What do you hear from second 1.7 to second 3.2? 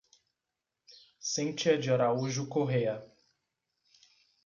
de Araújo Correa